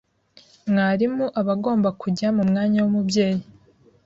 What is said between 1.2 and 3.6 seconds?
aba agomba kujya mumwanya wumubyeyi